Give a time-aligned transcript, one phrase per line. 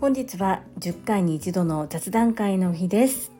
[0.00, 3.32] 本日は10回に一度の雑談会の日です。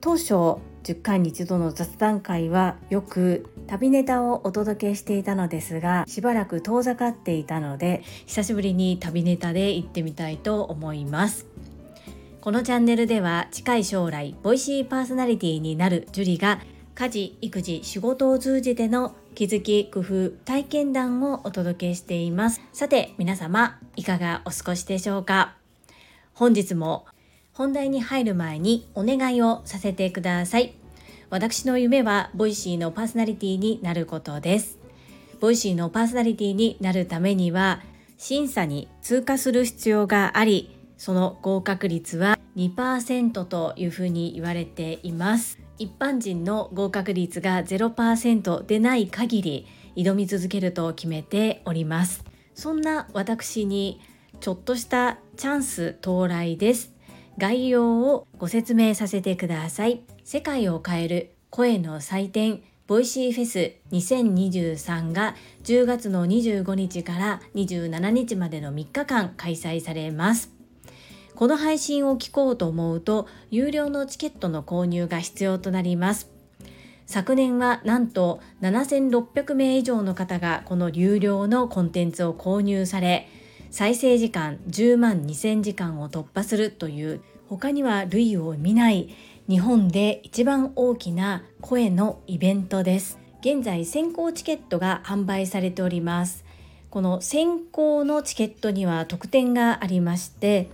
[0.00, 0.34] 当初
[0.82, 11.46] 10回に一度の雑談会はよく旅ネタをお届けしていたのですがしばらく遠ざかっていたので久しぶりに旅ネタで行ってみたいと思います。
[12.40, 16.60] このチャンネルでは近い将来ボイシーパーソナリティになるジュリが
[16.94, 22.60] 家事育児仕事を通じての気づき工夫体験談をお届けしています。
[22.72, 25.54] さて皆様いかがお過ごしでしょうか？
[26.34, 27.06] 本日も
[27.52, 30.74] 本題に入る前にお願いをさせてください。
[31.30, 34.76] 私の夢はボイシーのパーソナリティになることです。
[35.38, 37.80] ボイシーのパーソナリティになるためには
[38.16, 45.60] 審査に通過する必要がありその合格率は2%というふうに言われています。
[45.78, 52.24] 一般人の合格率が0%でない限り挑み続けると決めております。
[52.54, 54.00] そんな私に
[54.40, 56.92] ちょっとしたチャンス到来です。
[57.38, 60.02] 概要をご説明させてください。
[60.24, 70.57] 世界を変える声の祭典ボイシーフェス2023が10月の25日から27日までの3日間開催されます。
[71.38, 76.28] この配信を聞こうと思うと有料のチケットの購入が必要となります。
[77.06, 83.28] 昨年はなんと7600名以上の方がこの有料のコンテンツを購入され
[83.70, 89.08] 再生時間10万2000時間を突破するという他には類を見ない
[89.48, 93.16] 日本で一番大きな声のイベントです。
[93.42, 96.44] 現在先行チケットが販売されております。
[96.90, 100.68] この先行のチケットには特典がありまして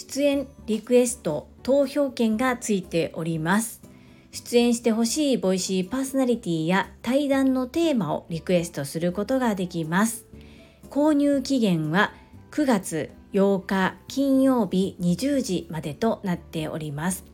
[0.00, 3.82] 出演リクエスト投票権がついております。
[4.32, 10.24] 出演してほしいボイシーパーソナリティや対談のテーマをリクエストすることができます。
[10.88, 12.14] 購入期限は
[12.50, 17.26] 9月8日金曜日20時までとなっております。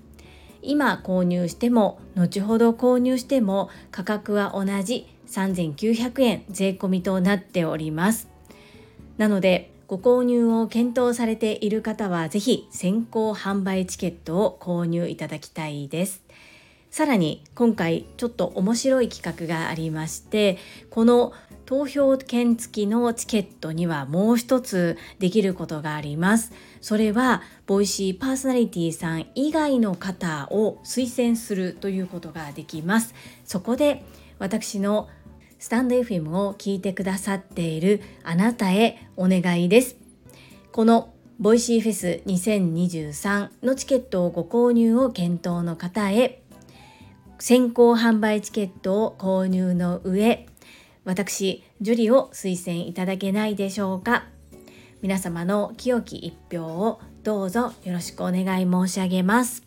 [0.61, 8.29] 今購入しても後ほど購入しても価格は同じ3900円税込みとなっております。
[9.19, 16.23] なのでご購入を検討されている方は是非先行販売チケットを購入いただきたいです
[16.91, 20.59] さらに今回ちょっと面白い企画がありまして
[20.91, 21.33] この
[21.67, 26.53] 投票券付きのチケットにはもう一つできることがあります。
[26.81, 33.15] それは、ボイシーパーソナリティさん以外の方を推薦するということができます。
[33.45, 34.05] そこで、
[34.39, 35.09] 私の
[35.66, 39.97] スタンド FM を聞いてくださっているあなたへお願いです。
[40.71, 46.41] このボイシーフェス2023のチケットをご購入を検討の方へ
[47.41, 50.47] 先行販売チケットを購入の上
[51.03, 54.27] 私、ジュリを推薦いただけないでしょうか。
[55.03, 59.65] 皆様の清き一票をどうぞよろしくお願い申し上げます。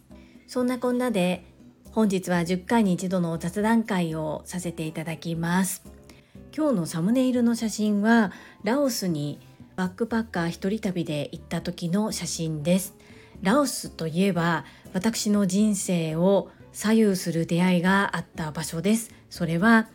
[0.48, 1.44] そんなこんなで
[1.92, 5.84] 本日は10回に一度の雑談会をさせていただきます。
[6.56, 8.32] 今日のサムネイルの写真は
[8.64, 9.40] ラオスに
[9.76, 12.96] バックパッカー一人旅で行った時の写真です。
[13.42, 19.12] ラオスといえば私の人生を左右する出会いがあった場所です。
[19.32, 19.88] それは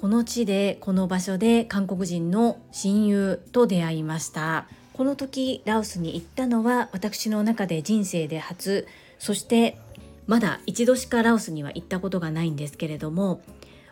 [0.00, 8.86] この地でこの場所で韓国人の親友と出会いましたこの時ラオスに行ったのは私の中で人生で初
[9.18, 9.78] そして
[10.30, 13.42] まだ一度しかラオスには行ったことがないんですけれども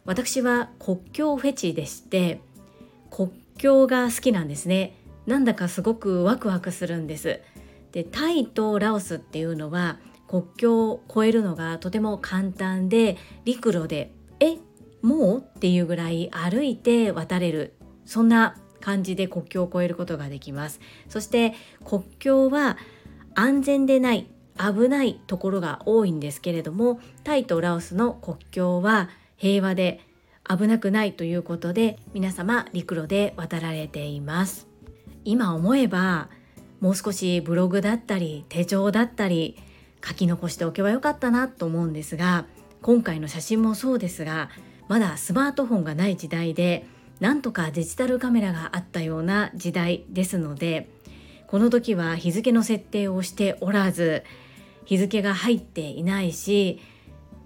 [0.05, 2.41] 私は国境フェチでして
[3.11, 4.95] 国境が好きなんですね。
[5.27, 7.41] なんだかすごくワクワクするんです。
[7.91, 9.99] でタイとラオスっていうのは
[10.29, 14.59] 国境を越えるのがとても簡単で陸路でえ
[15.03, 20.79] もうっていうぐらい歩いて渡れるそんな感じで国境を越えることができます。
[21.09, 21.55] そして
[21.85, 22.79] 国境は
[23.35, 30.01] 安全でない危ないところが多いんですけれどもタイとラオスの国境は平和で
[30.49, 34.67] 危なくないということで皆様陸路で渡られています。
[35.25, 36.29] 今思えば
[36.81, 39.57] もう少しブログだったり手帳だったり
[40.05, 42.47] 書き残しておけばよかったなと思うんですが
[42.83, 44.49] 今回の写真もそうですが
[44.87, 46.87] まだスマートフォンがない時代で
[47.21, 50.89] なんとかデジタルカメラがあったような時代ですので
[51.49, 54.23] この時は日付の設定をしておらず
[54.89, 56.81] 日付が入っていないし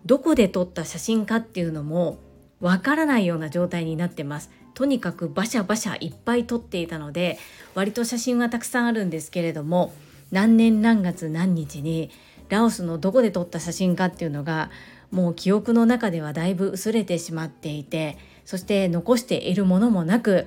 [0.06, 2.18] どこで撮った写真かっていうのも
[2.60, 4.50] わからないような状態になってます。
[4.74, 7.38] とにかくバシャバシャいっぱい撮っていたので
[7.74, 9.92] 割と写真はたくさんあるんですけれども
[10.30, 12.10] 何年何月何日に
[12.48, 14.70] ラオスのどこで撮った写真かっていうのが
[15.10, 18.16] もう記憶の中ではだいぶ薄れてしまっていて
[18.46, 20.46] そして残しているものもなく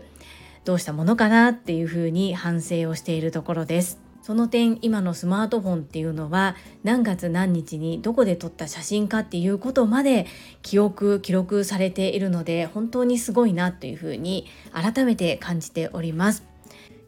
[0.64, 4.05] どうしたものかなっていうふうに反省をしているところです。
[4.26, 10.26] その点今のスマートフォンっていうのは何月何日にどこで撮った写真かっていうことまで
[10.64, 16.44] 記憶記録されているので本当にすごいなというふうに改めて感じております。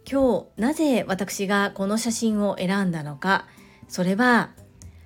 [0.07, 3.47] 今日なぜ私がこの写真を選んだのか
[3.87, 4.51] それは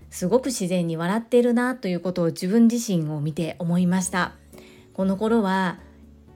[0.09, 4.33] すごく自然に笑っているなということを自分自身を見て思いました。
[4.91, 5.79] この頃は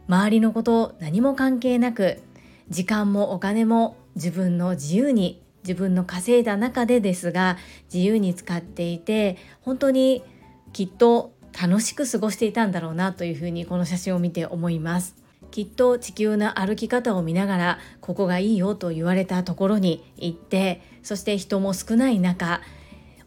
[0.07, 2.21] 周りのこと何も関係なく
[2.69, 7.57] 時間もお金も自分の自由に自分の稼いだ中でですが
[7.91, 10.23] 自由に使っていて本当に
[10.71, 15.15] きっと楽しく過ごしていたんだろうなというふうにこの写真を見て思います。
[15.51, 22.59] きっと地球の歩き方を見ながらここがいいよと言われたところに行ってそして人も少ない中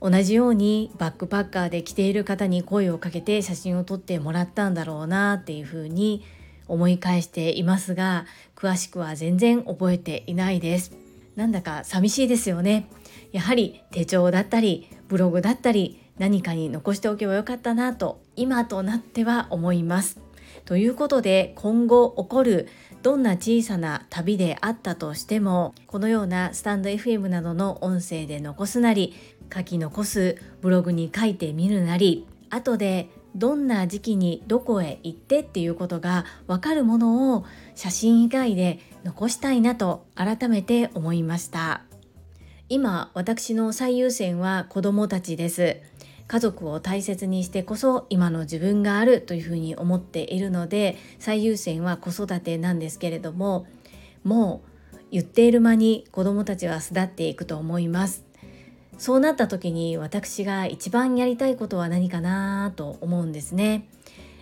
[0.00, 6.22] 同じようにバックパッカーで来ている方に声をかけて写真を撮ってもらったんだろうなっていうふうに
[6.66, 11.07] 思い返していますが詳しくは全然覚えていないです。
[11.38, 12.88] なんだか寂しいですよね。
[13.30, 20.18] やはり手帳だったりブログだったり何かに残しておけばよかったなと今となっては思います。
[20.64, 22.68] ということで今後起こる
[23.04, 29.14] どんな小さな旅であったとしてもこのようなスタンド FM などの音声で残すなり
[29.54, 37.44] 書き残すブログに書いてみるなり後でどんな時期にどこへ行ってっていうことが分かるものを
[37.76, 41.82] 写真以外で残したいなと改めて思いました。
[42.68, 45.76] 今私の最優先は子供たちです。
[46.26, 53.66] 家族を大切にしてこそ今の自分があるというふうに思っているので最優先は子育てなんですけれども
[54.24, 54.62] も
[54.92, 58.27] う言っている間に子供たちは巣立っていくと思います。
[58.98, 63.88] そうなった時に私が一番やりたいことは何かなと思うんですね。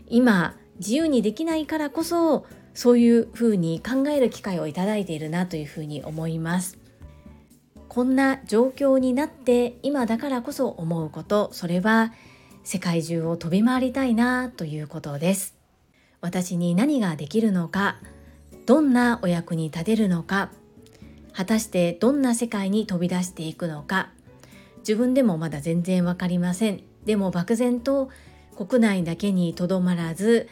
[0.09, 6.79] 今自由にできないからこそそういうふうに考える機会をいただいているなというふうに思います。
[7.89, 12.13] こんな状況になって今だからこそ思うことそれは
[12.63, 15.57] 世界中を飛び回りたいなということです。
[16.21, 17.99] 私に何ができるのか
[18.67, 20.51] どんなお役に立てるのか
[21.33, 24.11] 果たしてどんな世界に飛び出していくのか
[24.87, 26.81] 自分でもまだ全然わかりません。
[27.05, 28.09] でも漠然と
[28.57, 30.49] 国内だけにとどまらず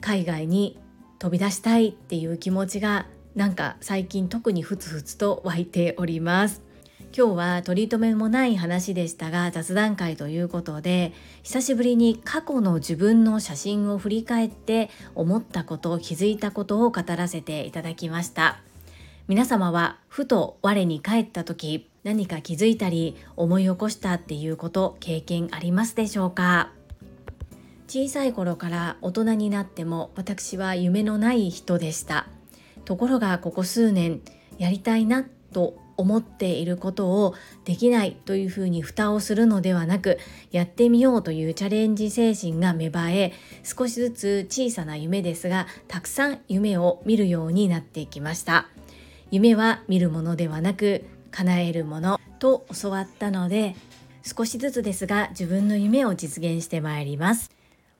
[0.00, 0.78] 海外に
[1.18, 6.62] 飛び出したいっていう気持ちがなんか最近特にふつふつと湧いております。
[7.14, 18.62] 今日は取り留めもない話でしたが雑談会ということで久しぶりに過去の自分の写真を振り返って思ったこと気づいたことを語らせていただきました。
[19.28, 26.70] 皆様はふと我に返った時何か気づいたり思い起こしたっていうこと経験ありますでしょうか？
[27.88, 32.26] 小さい頃から大人になっても私は夢のない人でした。
[32.84, 34.20] ところがここ数年
[34.58, 37.34] やりたいなと思っていることを
[37.64, 40.18] できないというふうに蓋をするのではなく
[40.50, 48.68] やってみようというチャレンジ精神が芽生え少しずつ小さな夢ですがたくさん夢を見るようになってきました。
[49.30, 51.04] 夢は見るものではなく
[51.34, 53.74] 叶えるものと教わったので
[54.22, 57.50] 少しずつですが自分の夢を実現してまいります。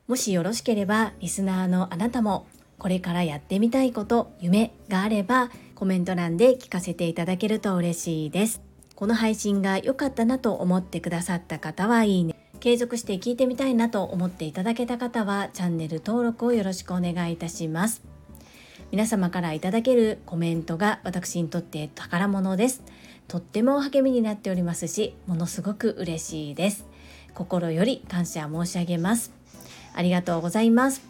[0.07, 2.47] もしよろしければリスナーのあなたも
[2.77, 8.61] これからやってみたいこと夢があればコメント欄で聞かせていただけると嬉しいです。
[8.95, 12.35] この配信が良かったなと思ってくださった方はいいね。
[12.61, 18.01] 継続して聞いてみたいなと思っていただけた方はチャンネル登録をよろしくお願いいたします。
[18.91, 22.83] 皆様からいただけるコメントが私にとって宝物です。
[23.27, 26.85] とっても励みになっておりますしものすごく嬉しいです。
[27.33, 29.31] 心より感謝申し上げます。
[29.93, 31.01] ありがとうございます。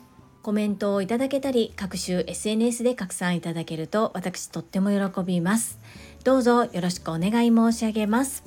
[0.42, 5.80] コメントをいただけたり各種 SNS で拡散いただけると私とっても喜びます。
[6.24, 8.44] どうぞよろしくお願い申し上げます。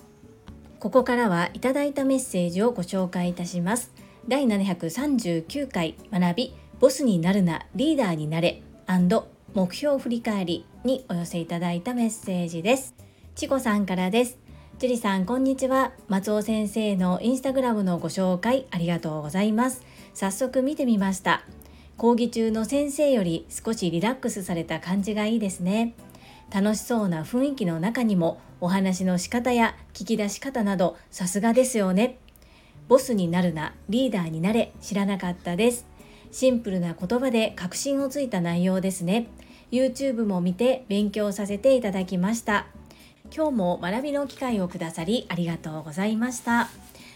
[0.78, 3.92] ここからはいただいたメッセージをご紹介いたします。
[4.28, 8.62] 第739回学びボスになるなリーダーになれ
[9.54, 13.07] 目標振り返りにお寄せいただいたメッセージです。
[13.38, 14.36] ちこさんからです。
[14.80, 15.92] 樹里さん、こんにちは。
[16.08, 19.84] 松尾先生のインスタグラムのご紹介ありがとうございます。
[20.12, 21.44] 早速見てみました。
[21.96, 25.94] 講義中の先生より少しリラックスされた感じがいいですね。
[26.52, 32.18] 楽しそうな雰囲気の中にもお話の仕方や聞き出し方などさすがですよね。
[32.88, 35.86] ボスになるな、リーダーになれ、知らなかったです。
[36.32, 39.28] シンプルな言葉で確信をついた内容ですね。
[39.70, 42.66] YouTube も見て勉強させていただきました。
[43.34, 46.68] 今日も学びの機会をくださりありがとうございました。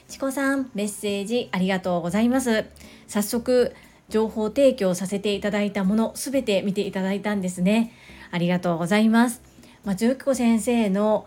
[0.09, 2.67] チコさん、メッセージありがとうございます。
[3.09, 3.75] 早速、
[4.13, 7.93] 情報提供させていただいたものすべて見ていただいたんですね
[8.31, 9.41] ありがとうございます
[9.85, 11.27] 松由子先生の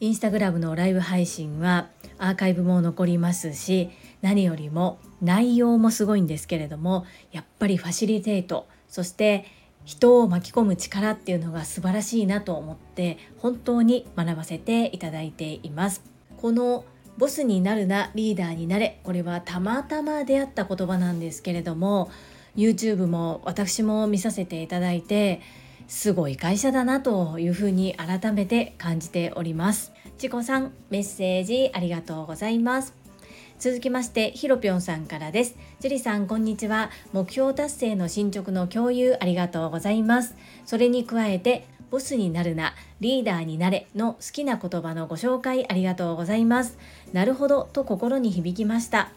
[0.00, 3.90] インスタグラムのライブ配信はアーカイブも残りますし
[4.22, 9.44] 何よりも内容もすごいんですけれどもやっぱりファシリテートそして
[9.84, 16.02] 人を巻き込む力っていうのが素晴らしいなと思って本当に学ばせていただいています。
[16.36, 16.84] この
[17.18, 22.10] ボスになるなリーダーになれこれはたまたま出会った言葉なんですけれども
[22.56, 25.40] YouTube も私も見させていただいて
[25.88, 29.92] すごい会社だなというふうに改めて感じております。
[30.16, 33.01] ちこさんメッセージありがとうございます。
[33.62, 40.34] 続きましてひろぴょんさんからです樹里さんこんにちは目標達成の進捗の共有ありがとうございます
[40.66, 46.78] それに加えてボスになるな、リーダーになれの好きな言葉のご紹介ありがとうございます。
[47.12, 49.10] なるほどと心に響きました。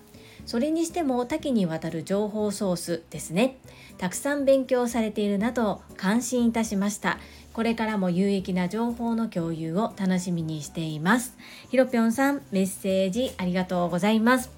[0.46, 3.58] それにしても多岐にわたる情報ソースですね。
[3.98, 7.18] たくさん勉強されているなと感心いたしました。
[7.54, 11.38] これからも有益な情報の共有を楽しみにしています。
[11.70, 14.52] ひろぴょんさん、メッセージありがとうございます。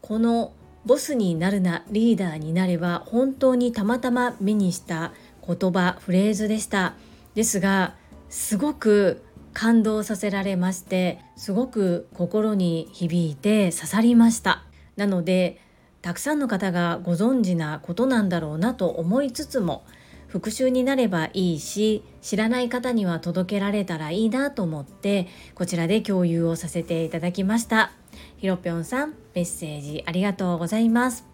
[0.00, 0.52] この
[0.84, 5.12] ボスになるな、リーダーになれば本当にたまたま目にした
[5.46, 6.94] 言葉、フレーズでした。
[7.34, 7.94] ですが
[8.28, 9.22] すごく
[9.52, 14.64] 感動させられましてすごく心に響いて刺さりました
[15.02, 15.58] なので
[16.00, 19.84] たくさんの方がご存知なことなんだろうなと思いつつも
[20.28, 27.92] 復習になればいいし知らない方には届けられたらいいなと思ってこちらで共有をさせていただきました。
[28.36, 31.24] ひろぴょんさんメッセージありがとうございます。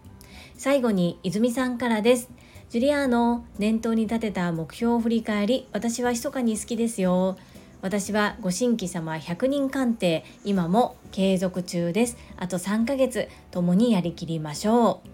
[0.55, 2.29] 最後に泉さんからです。
[2.69, 7.37] ジュリアーノ念頭に立てた目標を振り返り私は密かに好きですよ。
[7.81, 12.17] 私はご新規様100人鑑定今も継続中です。
[12.37, 15.09] あと3ヶ月共にやりきりましょう。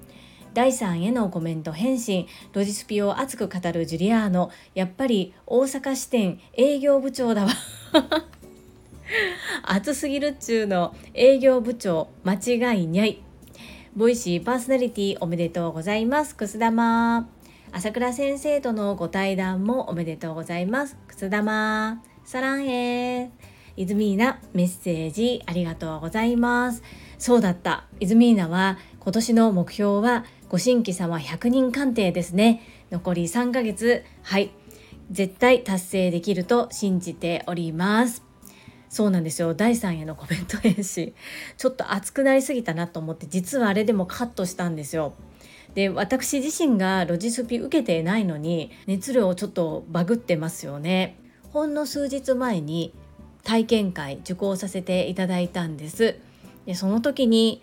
[0.55, 7.51] 第3へのコメント返信ロジスピを熱く語るジュリアーノやっぱり大阪支店営業部長だわ。
[9.67, 13.22] 熱すぎるっちゅうの営業部長間違いにゃい。
[13.95, 16.36] ボイシーパーソナリティおめでとうございます。
[16.36, 17.29] くす玉。
[17.72, 20.95] 朝倉先生とのご対談もおめでとうございます。
[21.07, 23.32] くつ玉、サランへ
[23.77, 26.82] イズミーナ、メッセージありがとうございます。
[27.20, 27.86] そうだった。
[28.00, 32.63] イズミーナは今年の目標はご新規様100人鑑定ですね。
[32.89, 34.50] 残り3ヶ月、はい。
[35.12, 38.24] 絶対達成できると信じております。
[38.89, 41.13] そうなんですよ第3へのコメント返信
[41.58, 45.15] ちょっと熱くなりすぎたなと思って実はあれでもカットしたんですよ
[45.74, 51.20] で私自身がロジスピ受けてないのに熱量をちょっとバグってますよね
[51.55, 52.93] ほんの数日前に
[53.45, 56.19] 体験会受講させていただいたんです。
[56.65, 57.62] でその時に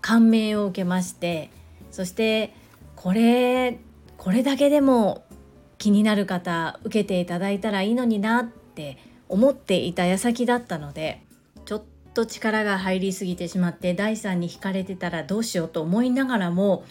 [0.00, 1.50] 感銘を受けまして
[1.90, 2.54] そして
[2.94, 3.80] これ
[4.16, 5.24] これだけでも
[5.76, 8.96] 気になる方受けていただいたらいいのになって
[9.28, 11.20] 思っていた矢先だったので
[11.64, 11.82] ちょっ
[12.14, 16.84] と力が入りすぎてしまって第3に引かれてたらどうしようと思いながらも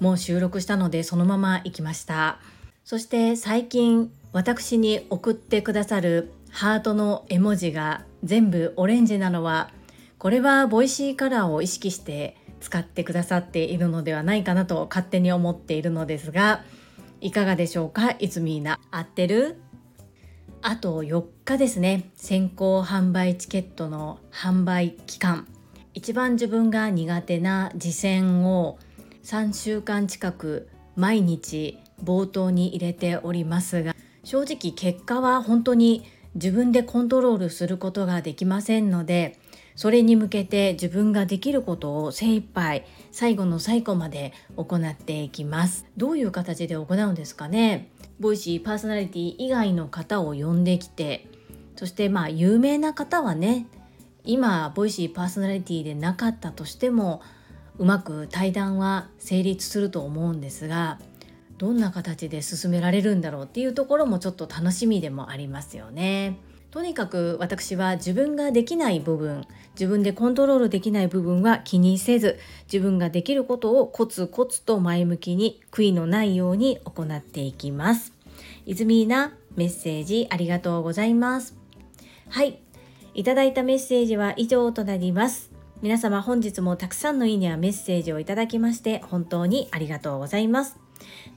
[0.00, 2.40] もう収録したのでそのまま行きました。
[2.82, 9.70] そして最近私に送ってくださるハートの絵文字が全部オレンジなのは
[10.18, 16.62] これはボイシーカラーを意識して使ってくださっているのではないかなと勝手に思っているのですが
[17.20, 19.60] いかがでしょうかいつみーな合ってる？
[20.62, 22.10] あと4日ですね。
[22.14, 25.46] 先行販売チケットの販売期間。
[25.94, 28.78] 一番自分が苦手な次戦を
[29.24, 33.94] 3週間近く毎日冒頭に入れておりますが
[34.28, 36.04] 正直結果は本当に
[36.34, 39.38] 自分でコントロールすることができませんので
[39.74, 45.86] それに向けて自分ができることを精一杯最後の最後まで行っていきます。
[45.96, 47.90] どういう形で行うんですかね？
[48.20, 51.26] ボイシーパーソナリティ以外の方を呼んできて
[51.76, 53.66] そしてまあ有名な方はね
[54.24, 57.22] 今ボイシーパーソナリティでなかったとしても
[57.78, 60.98] うまく対談は成立すると思うんですが
[61.58, 66.38] どんな形で進められるんだろうっていうところもちょっと楽しみでもありますよね。
[66.70, 72.38] とにかく私は自分ができない部分自分でコントロールできない部分は気にせず
[72.70, 78.12] 自分ができることをコツコツと前向きに悔いのないように行っていきます。
[78.66, 81.56] いずみーなメッセージありがとうございます。
[82.28, 82.60] はい。
[83.14, 85.50] いただいたメッセージは以上となります。
[85.80, 90.87] 皆様本日もたくさんのいいねやメッセージをいただきまして本当にありがとうございます。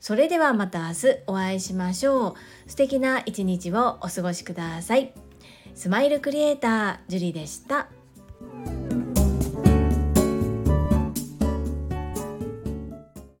[0.00, 0.94] それではまた明日
[1.26, 2.34] お会いしましょう。
[2.66, 5.12] 素敵な一日をお過ごしください。
[5.74, 7.88] スマイルクリエイター、ジュリでした。